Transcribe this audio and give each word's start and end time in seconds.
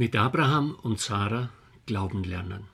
Mit 0.00 0.16
Abraham 0.16 0.76
und 0.76 0.98
Sarah 0.98 1.50
Glauben 1.84 2.24
lernen. 2.24 2.64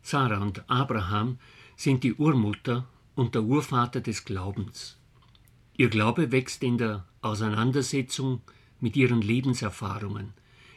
Sarah 0.00 0.38
und 0.38 0.62
Abraham 0.70 1.40
sind 1.74 2.04
die 2.04 2.14
Urmutter 2.14 2.86
und 3.16 3.34
der 3.34 3.42
Urvater 3.42 4.00
des 4.00 4.24
Glaubens. 4.24 4.96
Ihr 5.76 5.88
Glaube 5.88 6.30
wächst 6.30 6.62
in 6.62 6.78
der 6.78 7.04
Auseinandersetzung 7.20 8.42
mit 8.78 8.94
ihren 8.94 9.22
Lebenserfahrungen, 9.22 10.34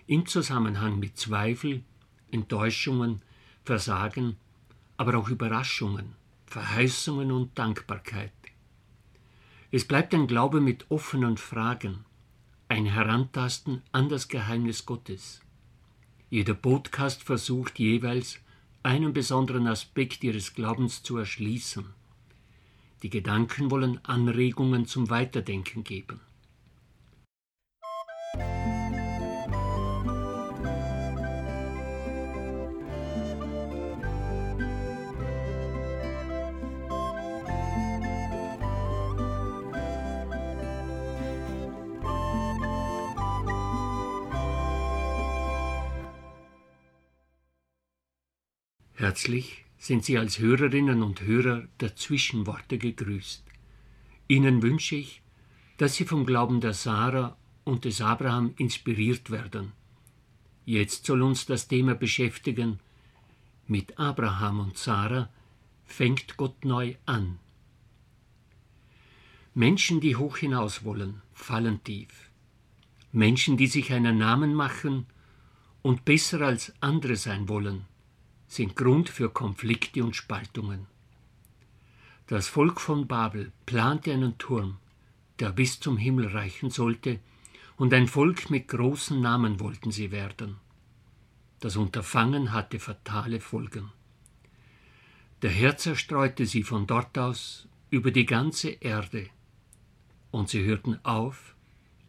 im 0.07 0.25
Zusammenhang 0.25 0.97
mit 0.97 1.19
Zweifel, 1.19 1.83
Enttäuschungen, 2.31 3.21
Versagen, 3.63 4.37
aber 4.97 5.19
auch 5.19 5.29
Überraschungen, 5.29 6.15
Verheißungen 6.47 7.31
und 7.31 7.59
Dankbarkeit. 7.59 8.33
Es 9.69 9.87
bleibt 9.87 10.15
ein 10.15 10.25
Glaube 10.25 10.61
mit 10.61 10.89
offenen 10.89 11.37
Fragen, 11.37 12.05
ein 12.71 12.85
Herantasten 12.85 13.81
an 13.91 14.07
das 14.07 14.29
Geheimnis 14.29 14.85
Gottes. 14.85 15.41
Jeder 16.29 16.53
Podcast 16.53 17.21
versucht 17.21 17.79
jeweils, 17.79 18.39
einen 18.81 19.11
besonderen 19.11 19.67
Aspekt 19.67 20.23
ihres 20.23 20.53
Glaubens 20.53 21.03
zu 21.03 21.17
erschließen. 21.17 21.83
Die 23.03 23.09
Gedanken 23.09 23.71
wollen 23.71 23.99
Anregungen 24.05 24.85
zum 24.85 25.09
Weiterdenken 25.09 25.83
geben. 25.83 26.21
Herzlich 49.01 49.65
sind 49.79 50.05
Sie 50.05 50.19
als 50.19 50.37
Hörerinnen 50.37 51.01
und 51.01 51.21
Hörer 51.21 51.67
der 51.79 51.95
Zwischenworte 51.95 52.77
gegrüßt. 52.77 53.43
Ihnen 54.27 54.61
wünsche 54.61 54.95
ich, 54.95 55.23
dass 55.77 55.95
Sie 55.95 56.05
vom 56.05 56.23
Glauben 56.23 56.61
der 56.61 56.75
Sarah 56.75 57.35
und 57.63 57.85
des 57.85 57.99
Abraham 57.99 58.53
inspiriert 58.57 59.31
werden. 59.31 59.71
Jetzt 60.65 61.07
soll 61.07 61.23
uns 61.23 61.47
das 61.47 61.67
Thema 61.67 61.95
beschäftigen. 61.95 62.79
Mit 63.65 63.97
Abraham 63.97 64.59
und 64.59 64.77
Sarah 64.77 65.29
fängt 65.83 66.37
Gott 66.37 66.63
neu 66.63 66.93
an. 67.07 67.39
Menschen, 69.55 69.99
die 69.99 70.15
hoch 70.15 70.37
hinaus 70.37 70.83
wollen, 70.83 71.23
fallen 71.33 71.83
tief. 71.83 72.29
Menschen, 73.11 73.57
die 73.57 73.65
sich 73.65 73.91
einen 73.93 74.19
Namen 74.19 74.53
machen 74.53 75.07
und 75.81 76.05
besser 76.05 76.41
als 76.41 76.71
andere 76.81 77.15
sein 77.15 77.49
wollen, 77.49 77.87
sind 78.51 78.75
Grund 78.75 79.07
für 79.07 79.29
Konflikte 79.29 80.03
und 80.03 80.13
Spaltungen. 80.13 80.85
Das 82.27 82.49
Volk 82.49 82.81
von 82.81 83.07
Babel 83.07 83.53
plante 83.65 84.11
einen 84.11 84.37
Turm, 84.37 84.77
der 85.39 85.53
bis 85.53 85.79
zum 85.79 85.95
Himmel 85.95 86.27
reichen 86.27 86.69
sollte, 86.69 87.19
und 87.77 87.93
ein 87.93 88.09
Volk 88.09 88.49
mit 88.49 88.67
großen 88.67 89.21
Namen 89.21 89.61
wollten 89.61 89.91
sie 89.91 90.11
werden. 90.11 90.57
Das 91.61 91.77
Unterfangen 91.77 92.51
hatte 92.51 92.77
fatale 92.79 93.39
Folgen. 93.39 93.89
Der 95.43 95.51
Herr 95.51 95.77
zerstreute 95.77 96.45
sie 96.45 96.63
von 96.63 96.85
dort 96.85 97.17
aus 97.17 97.69
über 97.89 98.11
die 98.11 98.25
ganze 98.25 98.71
Erde, 98.71 99.29
und 100.29 100.49
sie 100.49 100.65
hörten 100.65 100.99
auf, 101.03 101.55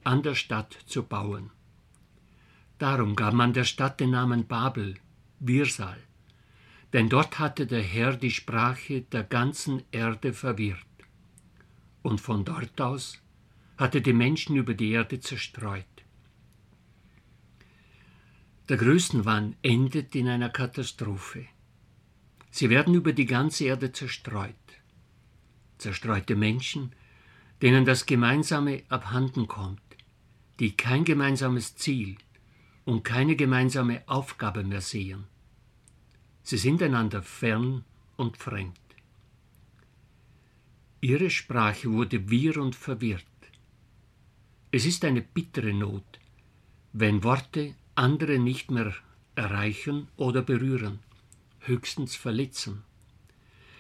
an 0.03 0.25
der 0.25 0.35
Stadt 0.35 0.77
zu 0.87 1.05
bauen. 1.05 1.51
Darum 2.79 3.15
gab 3.15 3.33
man 3.33 3.53
der 3.53 3.65
Stadt 3.65 4.01
den 4.01 4.11
Namen 4.11 4.49
Babel, 4.49 4.97
Wirsal, 5.39 6.03
denn 6.93 7.09
dort 7.09 7.39
hatte 7.39 7.67
der 7.67 7.83
Herr 7.83 8.17
die 8.17 8.31
Sprache 8.31 9.03
der 9.03 9.25
ganzen 9.25 9.83
Erde 9.93 10.33
verwirrt. 10.33 10.79
Und 12.03 12.21
von 12.21 12.45
dort 12.45 12.81
aus 12.81 13.19
hatte 13.79 14.03
die 14.03 14.13
Menschen 14.13 14.57
über 14.57 14.75
die 14.75 14.91
Erde 14.91 15.21
zerstreut. 15.21 15.87
Der 18.69 18.77
Größenwahn 18.77 19.57
endet 19.63 20.15
in 20.15 20.29
einer 20.29 20.51
Katastrophe. 20.51 21.47
Sie 22.51 22.69
werden 22.71 22.95
über 22.95 23.13
die 23.13 23.27
ganze 23.27 23.65
Erde 23.65 23.93
zerstreut. 23.93 24.55
Zerstreute 25.79 26.37
Menschen, 26.37 26.95
denen 27.63 27.85
das 27.85 28.07
Gemeinsame 28.07 28.83
abhanden 28.89 29.49
kommt, 29.49 29.81
die 30.61 30.77
kein 30.77 31.05
gemeinsames 31.05 31.77
Ziel 31.77 32.17
und 32.85 33.05
keine 33.05 33.37
gemeinsame 33.37 34.03
Aufgabe 34.07 34.65
mehr 34.65 34.81
sehen. 34.81 35.25
Sie 36.43 36.59
sind 36.59 36.83
einander 36.83 37.23
fern 37.23 37.85
und 38.17 38.37
fremd. 38.37 38.79
Ihre 41.01 41.31
Sprache 41.31 41.91
wurde 41.91 42.31
wirr 42.31 42.59
und 42.59 42.77
verwirrt. 42.77 43.25
Es 44.71 44.87
ist 44.87 45.05
eine 45.05 45.21
bittere 45.21 45.73
Not, 45.73 46.21
wenn 46.93 47.25
Worte 47.25 47.75
andere 47.95 48.39
nicht 48.39 48.71
mehr 48.71 48.95
erreichen 49.35 50.09
oder 50.17 50.43
berühren, 50.43 51.01
höchstens 51.61 52.17
verletzen. 52.17 52.83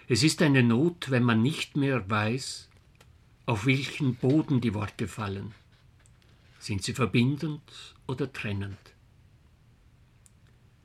Es 0.08 0.22
ist 0.22 0.42
eine 0.42 0.62
Not, 0.62 1.10
wenn 1.10 1.22
man 1.22 1.42
nicht 1.42 1.76
mehr 1.76 2.08
weiß, 2.10 2.68
auf 3.46 3.66
welchen 3.66 4.16
Boden 4.16 4.60
die 4.60 4.74
Worte 4.74 5.08
fallen. 5.08 5.54
Sind 6.58 6.82
sie 6.82 6.94
verbindend 6.94 7.62
oder 8.06 8.32
trennend? 8.32 8.91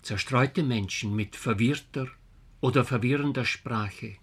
Zerstreute 0.08 0.64
Menschen 0.64 1.14
mit 1.14 1.36
verwirrter 1.36 2.08
oder 2.62 2.86
verwirrender 2.86 3.44
Sprache. 3.44 4.16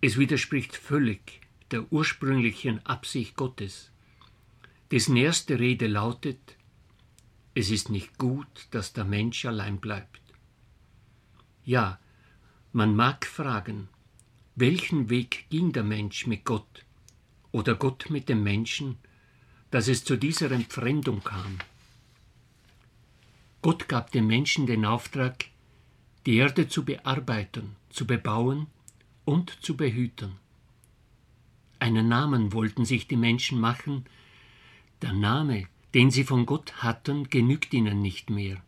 Es 0.00 0.16
widerspricht 0.16 0.76
völlig 0.76 1.40
der 1.72 1.92
ursprünglichen 1.92 2.86
Absicht 2.86 3.34
Gottes, 3.34 3.90
dessen 4.92 5.16
erste 5.16 5.58
Rede 5.58 5.88
lautet, 5.88 6.56
es 7.52 7.72
ist 7.72 7.90
nicht 7.90 8.16
gut, 8.16 8.68
dass 8.70 8.92
der 8.92 9.04
Mensch 9.04 9.44
allein 9.44 9.80
bleibt. 9.80 10.22
Ja, 11.64 11.98
man 12.72 12.94
mag 12.94 13.26
fragen, 13.26 13.88
welchen 14.54 15.10
Weg 15.10 15.46
ging 15.50 15.72
der 15.72 15.82
Mensch 15.82 16.28
mit 16.28 16.44
Gott 16.44 16.84
oder 17.50 17.74
Gott 17.74 18.08
mit 18.08 18.28
dem 18.28 18.44
Menschen, 18.44 18.98
dass 19.72 19.88
es 19.88 20.04
zu 20.04 20.14
dieser 20.14 20.52
Entfremdung 20.52 21.24
kam. 21.24 21.58
Gott 23.62 23.88
gab 23.88 24.10
dem 24.10 24.26
Menschen 24.26 24.66
den 24.66 24.84
Auftrag, 24.84 25.46
die 26.24 26.36
Erde 26.36 26.68
zu 26.68 26.84
bearbeiten, 26.84 27.76
zu 27.90 28.06
bebauen 28.06 28.66
und 29.24 29.50
zu 29.62 29.76
behüten. 29.76 30.32
Einen 31.78 32.08
Namen 32.08 32.52
wollten 32.52 32.84
sich 32.84 33.06
die 33.06 33.16
Menschen 33.16 33.60
machen, 33.60 34.04
der 35.02 35.12
Name, 35.12 35.66
den 35.94 36.10
sie 36.10 36.24
von 36.24 36.46
Gott 36.46 36.82
hatten, 36.82 37.28
genügt 37.28 37.72
ihnen 37.72 38.00
nicht 38.00 38.30
mehr. 38.30 38.62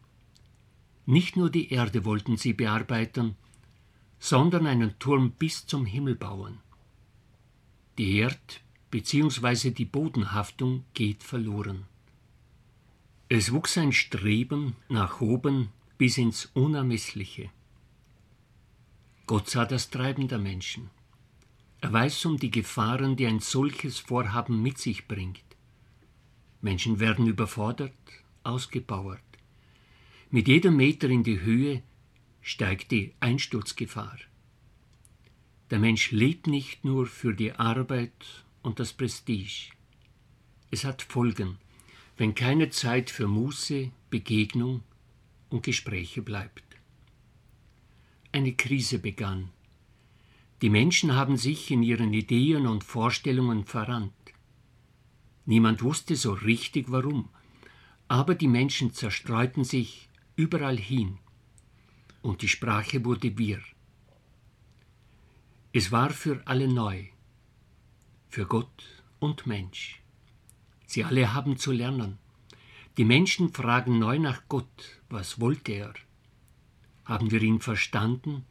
Nicht 1.07 1.37
nur 1.37 1.51
die 1.51 1.73
Erde 1.73 2.05
wollten 2.05 2.37
sie 2.37 2.53
bearbeiten, 2.53 3.37
sondern 4.19 4.67
einen 4.67 4.99
Turm 4.99 5.33
bis 5.33 5.67
zum 5.67 5.85
Himmel 5.85 6.15
bauen. 6.15 6.59
Die 7.99 8.17
Erd- 8.19 8.61
bzw. 8.91 9.71
die 9.71 9.85
Bodenhaftung 9.85 10.85
geht 10.95 11.23
verloren. 11.23 11.87
Es 13.35 13.51
wuchs 13.51 13.79
ein 13.79 13.93
Streben 13.93 14.77
nach 14.91 15.23
oben 15.23 15.71
bis 15.97 16.19
ins 16.19 16.51
Unermessliche. 16.53 17.49
Gott 19.27 19.49
sah 19.49 19.65
das 19.65 19.89
Treiben 19.89 20.29
der 20.29 20.39
Menschen. 20.39 20.91
Er 21.81 21.95
weiß 21.95 22.27
um 22.27 22.37
die 22.37 22.51
Gefahren, 22.51 23.17
die 23.17 23.27
ein 23.27 23.41
solches 23.41 24.01
Vorhaben 24.01 24.61
mit 24.61 24.77
sich 24.77 25.09
bringt. 25.09 25.47
Menschen 26.61 27.01
werden 27.01 27.27
überfordert, 27.27 27.95
ausgebauert. 28.43 29.23
Mit 30.31 30.47
jedem 30.47 30.77
Meter 30.77 31.09
in 31.09 31.25
die 31.25 31.41
Höhe 31.41 31.83
steigt 32.43 32.91
die 32.91 33.15
Einsturzgefahr. 33.21 34.19
Der 35.71 35.79
Mensch 35.79 36.11
lebt 36.11 36.49
nicht 36.49 36.85
nur 36.85 37.07
für 37.07 37.33
die 37.33 37.53
Arbeit 37.53 38.45
und 38.61 38.79
das 38.79 38.93
Prestige. 38.93 39.73
Es 40.71 40.85
hat 40.85 41.01
Folgen, 41.01 41.57
wenn 42.23 42.37
keine 42.37 42.71
Zeit 42.71 43.11
für 43.11 43.27
Muße, 43.27 43.91
Begegnung 44.09 44.85
und 45.51 45.65
Gespräche 45.65 46.23
bleibt. 46.23 46.63
Eine 48.31 48.53
Krise 48.53 49.01
begann. 49.01 49.49
Die 50.61 50.71
Menschen 50.71 51.17
haben 51.17 51.37
sich 51.37 51.73
in 51.73 51.83
ihren 51.83 52.13
Ideen 52.15 52.69
und 52.69 52.85
Vorstellungen 52.85 53.65
verrannt. 53.65 54.13
Niemand 55.47 55.83
wusste 55.83 56.15
so 56.15 56.33
richtig 56.33 56.93
warum, 56.93 57.29
aber 58.07 58.37
die 58.37 58.47
Menschen 58.47 58.93
zerstreuten 58.93 59.65
sich 59.65 60.09
überall 60.37 60.79
hin 60.79 61.19
und 62.21 62.43
die 62.43 62.49
Sprache 62.57 63.05
wurde 63.05 63.37
wirr. 63.37 63.63
Es 65.73 65.91
war 65.91 66.11
für 66.11 66.41
alle 66.45 66.69
neu, 66.69 67.07
für 68.29 68.47
Gott 68.47 68.85
und 69.19 69.45
Mensch. 69.49 70.02
Sie 70.93 71.05
alle 71.05 71.33
haben 71.33 71.57
zu 71.57 71.73
lernen. 71.73 72.19
Die 72.99 73.07
Menschen 73.07 73.55
fragen 73.55 73.99
neu 73.99 74.19
nach 74.19 74.43
Gott, 74.51 75.01
was 75.09 75.41
wollte 75.41 75.73
er? 75.73 75.95
Haben 77.07 77.31
wir 77.31 77.41
ihn 77.41 77.61
verstanden, 77.61 78.45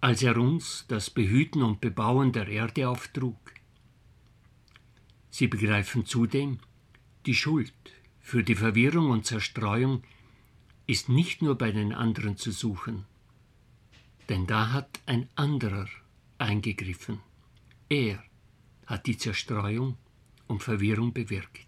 als 0.00 0.22
er 0.22 0.36
uns 0.36 0.84
das 0.86 1.10
Behüten 1.10 1.64
und 1.64 1.80
Bebauen 1.80 2.30
der 2.30 2.46
Erde 2.46 2.88
auftrug? 2.88 3.40
Sie 5.30 5.48
begreifen 5.48 6.06
zudem, 6.06 6.60
die 7.26 7.34
Schuld 7.34 7.74
für 8.20 8.44
die 8.44 8.54
Verwirrung 8.54 9.10
und 9.10 9.26
Zerstreuung 9.26 10.04
ist 10.86 11.08
nicht 11.08 11.42
nur 11.42 11.58
bei 11.58 11.72
den 11.72 11.92
anderen 11.92 12.36
zu 12.36 12.52
suchen, 12.52 13.04
denn 14.28 14.46
da 14.46 14.70
hat 14.70 15.00
ein 15.06 15.28
anderer 15.34 15.88
eingegriffen. 16.38 17.18
Er 17.88 18.22
hat 18.86 19.08
die 19.08 19.18
Zerstreuung 19.18 19.96
und 20.46 20.62
Verwirrung 20.62 21.12
bewirkt. 21.12 21.66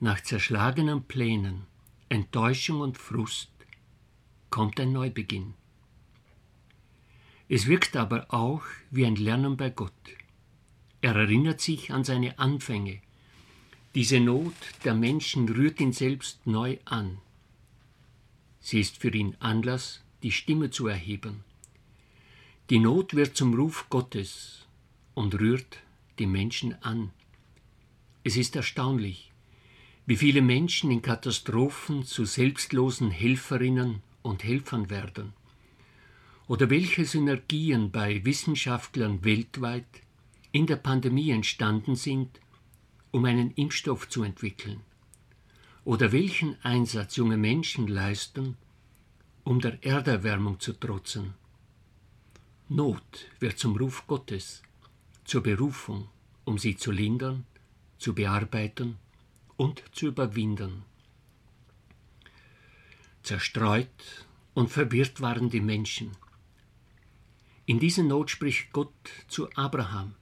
Nach 0.00 0.20
zerschlagenen 0.20 1.04
Plänen, 1.04 1.66
Enttäuschung 2.08 2.80
und 2.80 2.98
Frust 2.98 3.50
kommt 4.50 4.78
ein 4.80 4.92
Neubeginn. 4.92 5.54
Es 7.48 7.66
wirkt 7.66 7.96
aber 7.96 8.32
auch 8.32 8.62
wie 8.90 9.06
ein 9.06 9.16
Lernen 9.16 9.56
bei 9.56 9.70
Gott. 9.70 9.92
Er 11.00 11.16
erinnert 11.16 11.60
sich 11.60 11.92
an 11.92 12.04
seine 12.04 12.38
Anfänge. 12.38 13.00
Diese 13.94 14.20
Not 14.20 14.54
der 14.84 14.94
Menschen 14.94 15.48
rührt 15.48 15.80
ihn 15.80 15.92
selbst 15.92 16.46
neu 16.46 16.78
an. 16.84 17.18
Sie 18.60 18.80
ist 18.80 18.98
für 18.98 19.14
ihn 19.14 19.36
Anlass, 19.40 20.02
die 20.22 20.32
Stimme 20.32 20.70
zu 20.70 20.86
erheben. 20.86 21.44
Die 22.70 22.78
Not 22.78 23.14
wird 23.14 23.36
zum 23.36 23.54
Ruf 23.54 23.86
Gottes 23.90 24.66
und 25.14 25.34
rührt 25.34 25.78
die 26.18 26.26
Menschen 26.26 26.80
an. 26.82 27.10
Es 28.24 28.36
ist 28.36 28.56
erstaunlich, 28.56 29.32
wie 30.06 30.16
viele 30.16 30.42
Menschen 30.42 30.90
in 30.90 31.02
Katastrophen 31.02 32.04
zu 32.04 32.24
selbstlosen 32.24 33.10
Helferinnen 33.10 34.02
und 34.22 34.44
Helfern 34.44 34.90
werden, 34.90 35.32
oder 36.48 36.70
welche 36.70 37.04
Synergien 37.04 37.90
bei 37.90 38.24
Wissenschaftlern 38.24 39.24
weltweit 39.24 39.86
in 40.50 40.66
der 40.66 40.76
Pandemie 40.76 41.30
entstanden 41.30 41.96
sind, 41.96 42.40
um 43.10 43.24
einen 43.24 43.52
Impfstoff 43.52 44.08
zu 44.08 44.22
entwickeln, 44.22 44.80
oder 45.84 46.12
welchen 46.12 46.56
Einsatz 46.62 47.16
junge 47.16 47.36
Menschen 47.36 47.86
leisten, 47.86 48.56
um 49.44 49.60
der 49.60 49.84
Erderwärmung 49.84 50.60
zu 50.60 50.72
trotzen. 50.72 51.34
Not 52.68 53.26
wird 53.40 53.58
zum 53.58 53.76
Ruf 53.76 54.06
Gottes, 54.06 54.62
zur 55.24 55.42
Berufung, 55.42 56.08
um 56.44 56.58
sie 56.58 56.76
zu 56.76 56.90
lindern, 56.90 57.46
zu 57.98 58.14
bearbeiten 58.14 58.98
und 59.56 59.82
zu 59.92 60.06
überwinden. 60.06 60.84
Zerstreut 63.22 64.26
und 64.54 64.70
verwirrt 64.70 65.20
waren 65.20 65.50
die 65.50 65.60
Menschen. 65.60 66.10
In 67.66 67.78
dieser 67.78 68.02
Not 68.02 68.30
spricht 68.30 68.72
Gott 68.72 68.92
zu 69.28 69.48
Abraham. 69.54 70.14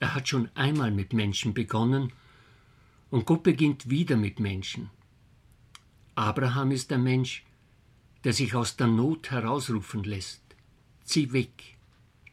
Er 0.00 0.14
hat 0.14 0.28
schon 0.28 0.50
einmal 0.54 0.90
mit 0.90 1.12
Menschen 1.12 1.54
begonnen 1.54 2.12
und 3.10 3.24
Gott 3.24 3.42
beginnt 3.42 3.88
wieder 3.88 4.16
mit 4.16 4.38
Menschen. 4.38 4.90
Abraham 6.14 6.72
ist 6.72 6.90
der 6.90 6.98
Mensch, 6.98 7.44
der 8.24 8.32
sich 8.32 8.54
aus 8.54 8.76
der 8.76 8.88
Not 8.88 9.30
herausrufen 9.30 10.04
lässt. 10.04 10.42
Zieh 11.04 11.32
weg, 11.32 11.78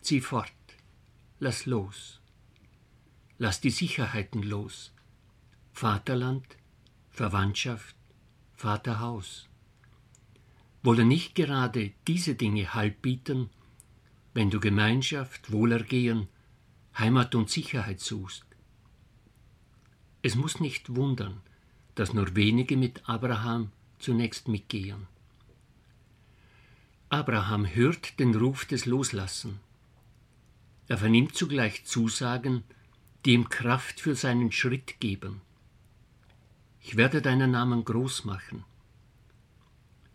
zieh 0.02 0.20
fort, 0.20 0.52
lass 1.46 1.68
los. 1.68 2.20
Lass 3.38 3.62
die 3.62 3.70
Sicherheiten 3.70 4.42
los. 4.42 4.92
Vaterland, 5.74 6.48
Verwandtschaft, 7.12 7.96
Vaterhaus. 8.56 9.48
Wolle 10.82 11.06
nicht 11.06 11.36
gerade 11.36 11.94
diese 12.08 12.34
Dinge 12.34 12.74
Halt 12.74 13.04
bieten, 13.04 13.52
wenn 14.34 14.50
du 14.50 14.60
Gemeinschaft, 14.60 15.52
Wohlergehen, 15.52 16.30
Heimat 16.98 17.36
und 17.36 17.52
Sicherheit 17.52 18.00
suchst. 18.00 18.48
Es 20.24 20.34
muss 20.34 20.60
nicht 20.60 20.96
wundern, 20.96 21.42
dass 21.94 22.14
nur 22.14 22.36
wenige 22.36 22.76
mit 22.76 23.08
Abraham 23.08 23.72
zunächst 24.00 24.48
mitgehen. 24.48 25.06
Abraham 27.10 27.68
hört 27.68 28.20
den 28.20 28.34
Ruf 28.34 28.66
des 28.66 28.88
Loslassen. 28.88 29.60
Er 30.88 30.98
vernimmt 30.98 31.36
zugleich 31.36 31.86
Zusagen, 31.86 32.64
die 33.26 33.34
ihm 33.34 33.50
Kraft 33.50 34.00
für 34.00 34.16
seinen 34.16 34.52
Schritt 34.52 35.00
geben. 35.00 35.42
Ich 36.80 36.96
werde 36.96 37.22
deinen 37.22 37.52
Namen 37.52 37.84
groß 37.84 38.26
machen. 38.26 38.64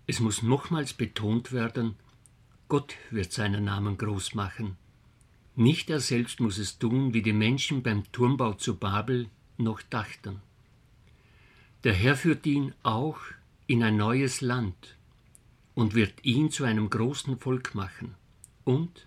Es 0.06 0.20
muss 0.20 0.42
nochmals 0.42 0.92
betont 0.92 1.52
werden, 1.52 1.96
Gott 2.68 2.94
wird 3.10 3.32
seinen 3.32 3.64
Namen 3.64 3.98
groß 3.98 4.34
machen. 4.34 4.76
Nicht 5.56 5.90
er 5.90 5.98
selbst 5.98 6.38
muss 6.38 6.58
es 6.58 6.78
tun, 6.78 7.12
wie 7.12 7.22
die 7.22 7.32
Menschen 7.32 7.82
beim 7.82 8.04
Turmbau 8.12 8.52
zu 8.52 8.76
Babel 8.76 9.28
noch 9.58 9.82
dachten. 9.82 10.40
Der 11.82 11.94
Herr 11.94 12.16
führt 12.16 12.46
ihn 12.46 12.72
auch 12.84 13.18
in 13.66 13.82
ein 13.82 13.96
neues 13.96 14.40
Land 14.40 14.96
und 15.74 15.94
wird 15.94 16.24
ihn 16.24 16.50
zu 16.50 16.62
einem 16.62 16.90
großen 16.90 17.38
Volk 17.38 17.74
machen. 17.74 18.14
Und 18.64 19.06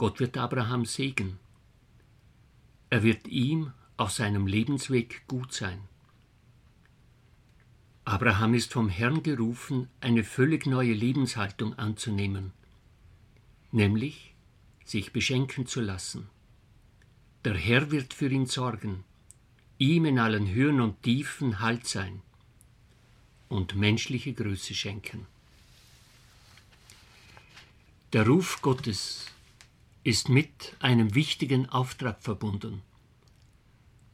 Gott 0.00 0.18
wird 0.18 0.38
Abraham 0.38 0.86
segnen. 0.86 1.38
Er 2.88 3.02
wird 3.02 3.28
ihm 3.28 3.74
auf 3.98 4.12
seinem 4.12 4.46
Lebensweg 4.46 5.26
gut 5.28 5.52
sein. 5.52 5.78
Abraham 8.06 8.54
ist 8.54 8.72
vom 8.72 8.88
Herrn 8.88 9.22
gerufen, 9.22 9.90
eine 10.00 10.24
völlig 10.24 10.64
neue 10.64 10.94
Lebenshaltung 10.94 11.78
anzunehmen, 11.78 12.52
nämlich 13.72 14.32
sich 14.86 15.12
beschenken 15.12 15.66
zu 15.66 15.82
lassen. 15.82 16.30
Der 17.44 17.54
Herr 17.54 17.90
wird 17.90 18.14
für 18.14 18.30
ihn 18.30 18.46
sorgen, 18.46 19.04
ihm 19.76 20.06
in 20.06 20.18
allen 20.18 20.48
Höhen 20.48 20.80
und 20.80 21.02
Tiefen 21.02 21.60
Halt 21.60 21.86
sein 21.86 22.22
und 23.50 23.76
menschliche 23.76 24.32
Größe 24.32 24.72
schenken. 24.72 25.26
Der 28.14 28.26
Ruf 28.26 28.62
Gottes 28.62 29.26
ist 30.02 30.28
mit 30.28 30.76
einem 30.80 31.14
wichtigen 31.14 31.68
Auftrag 31.68 32.22
verbunden. 32.22 32.82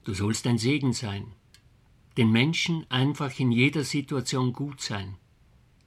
Du 0.05 0.15
sollst 0.15 0.47
ein 0.47 0.59
Segen 0.59 0.93
sein, 0.93 1.27
den 2.17 2.31
Menschen 2.31 2.87
einfach 2.91 3.39
in 3.39 3.53
jeder 3.53 3.85
Situation 3.85 4.53
gut 4.53 4.81
sein, 4.81 5.15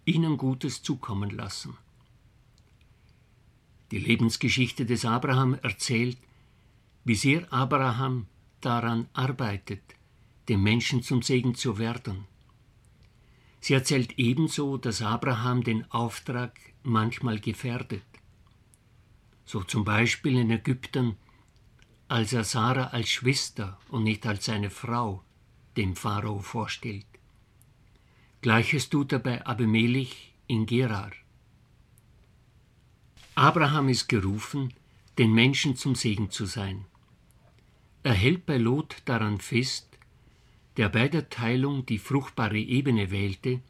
ihnen 0.06 0.38
Gutes 0.38 0.84
zukommen 0.84 1.29
lassen. 1.32 1.75
Die 3.91 3.98
Lebensgeschichte 3.98 4.86
des 4.86 5.03
Abraham 5.03 5.56
erzählt, 5.56 6.18
wie 7.03 7.15
sehr 7.15 7.51
Abraham 7.51 8.27
daran 8.62 9.08
arbeitet, 9.13 9.82
dem 10.48 10.63
Menschen 10.63 11.01
zum 11.01 11.22
Segen 11.24 11.56
zu 11.56 11.77
werden. 11.77 12.25
Sie 13.62 13.74
erzählt 13.74 14.18
ebenso, 14.18 14.77
dass 14.77 15.01
Abraham 15.01 15.63
den 15.63 15.89
Auftrag 15.91 16.58
manchmal 16.84 17.39
gefährdet 17.39 18.03
so 19.50 19.63
zum 19.63 19.84
Beispiel 19.84 20.38
in 20.38 20.51
Ägypten, 20.51 21.15
als 22.08 22.34
er 22.34 22.44
Sarah 22.44 22.89
als 22.89 23.10
Schwester 23.10 23.79
und 23.89 24.03
nicht 24.03 24.27
als 24.27 24.46
seine 24.46 24.70
Frau 24.70 25.24
dem 25.75 25.96
Pharao 25.96 26.38
vorstellt. 26.38 27.08
Gleiches 28.41 28.91
tut 28.91 29.12
er 29.12 29.18
bei 29.18 29.44
Abimelech 29.44 30.36
in 30.46 30.68
Gerar. 30.68 31.13
Abraham 33.34 33.89
ist 33.89 34.08
gerufen, 34.08 34.72
den 35.18 35.34
Menschen 35.34 35.75
zum 35.75 35.96
Segen 35.96 36.29
zu 36.29 36.46
sein. 36.46 36.86
Er 38.03 38.13
hält 38.13 38.46
bei 38.46 38.58
Lot 38.58 38.98
daran 39.06 39.39
fest, 39.39 39.88
der 40.77 40.89
bei 40.89 41.08
der 41.08 41.27
Teilung 41.32 41.88
die 41.88 41.98
fruchtbare 41.98 42.60
Ebene 42.60 43.10
wählte 43.10 43.62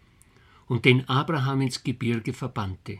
und 0.67 0.83
den 0.83 1.07
Abraham 1.07 1.61
ins 1.61 1.85
Gebirge 1.85 2.33
verbannte. 2.33 2.99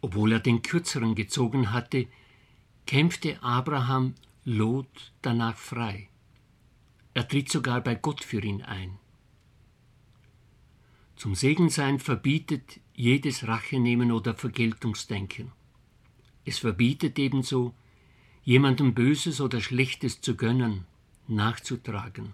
Obwohl 0.00 0.32
er 0.32 0.40
den 0.40 0.62
kürzeren 0.62 1.14
gezogen 1.14 1.72
hatte, 1.72 2.06
kämpfte 2.86 3.42
Abraham 3.42 4.14
Lot 4.44 5.12
danach 5.20 5.56
frei. 5.56 6.08
Er 7.12 7.28
tritt 7.28 7.50
sogar 7.50 7.82
bei 7.82 7.94
Gott 7.94 8.24
für 8.24 8.42
ihn 8.42 8.62
ein. 8.62 8.98
Zum 11.16 11.34
Segensein 11.34 11.98
verbietet 11.98 12.80
jedes 12.94 13.46
Rachenehmen 13.46 14.10
oder 14.10 14.34
Vergeltungsdenken. 14.34 15.52
Es 16.46 16.58
verbietet 16.58 17.18
ebenso, 17.18 17.74
jemandem 18.42 18.94
Böses 18.94 19.42
oder 19.42 19.60
Schlechtes 19.60 20.22
zu 20.22 20.34
gönnen, 20.34 20.86
nachzutragen. 21.28 22.32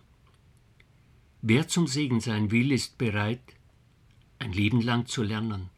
Wer 1.43 1.67
zum 1.67 1.89
Segen 1.89 2.21
sein 2.21 2.53
will, 2.53 2.71
ist 2.71 2.97
bereit, 2.97 3.43
ein 4.39 4.53
Leben 4.53 4.81
lang 4.81 5.07
zu 5.07 5.25
lernen 5.25 5.71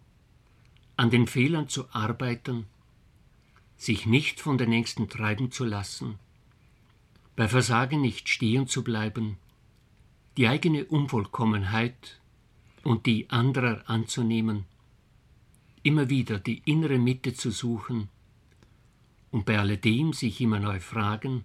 an 0.99 1.11
den 1.11 1.29
Fehlern 1.29 1.69
zu 1.69 1.89
arbeiten, 1.93 2.67
sich 3.77 4.05
nicht 4.05 4.41
von 4.41 4.59
den 4.59 4.73
Ängsten 4.73 5.09
treiben 5.09 5.53
zu 5.53 5.65
lassen, 5.65 6.19
bei 7.37 7.47
Versagen 7.47 8.01
nicht 8.01 8.29
stehen 8.29 8.67
zu 8.67 8.83
bleiben, 8.83 9.39
die 10.37 10.49
eigene 10.49 10.85
Unvollkommenheit 10.85 12.21
und 12.83 13.07
die 13.07 13.31
anderer 13.31 13.89
anzunehmen, 13.89 14.65
immer 15.85 16.11
wieder 16.11 16.41
die 16.41 16.63
innere 16.65 16.99
Mitte 16.99 17.33
zu 17.33 17.53
suchen 17.53 18.09
und 19.31 19.47
bei 19.47 19.57
alledem 19.57 20.13
sich 20.13 20.41
immer 20.41 20.59
neu 20.59 20.81
fragen, 20.81 21.45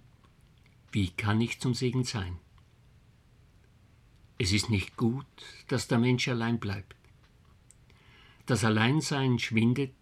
wie 0.90 1.10
kann 1.10 1.40
ich 1.40 1.60
zum 1.60 1.74
Segen 1.74 2.02
sein? 2.02 2.38
Es 4.36 4.52
ist 4.52 4.68
nicht 4.68 4.96
gut, 4.96 5.26
dass 5.68 5.86
der 5.86 6.00
Mensch 6.00 6.26
allein 6.26 6.58
bleibt. 6.58 6.96
Das 8.46 8.64
Alleinsein 8.64 9.38
schwindet, 9.38 9.94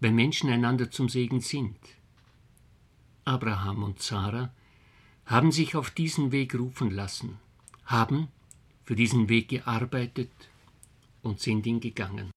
wenn 0.00 0.14
Menschen 0.14 0.50
einander 0.50 0.90
zum 0.90 1.08
Segen 1.08 1.40
sind. 1.40 1.78
Abraham 3.24 3.82
und 3.82 4.02
Sarah 4.02 4.52
haben 5.24 5.50
sich 5.50 5.74
auf 5.74 5.90
diesen 5.90 6.30
Weg 6.30 6.54
rufen 6.54 6.90
lassen, 6.90 7.38
haben 7.86 8.28
für 8.84 8.94
diesen 8.94 9.28
Weg 9.28 9.48
gearbeitet 9.48 10.30
und 11.22 11.40
sind 11.40 11.66
ihn 11.66 11.80
gegangen. 11.80 12.30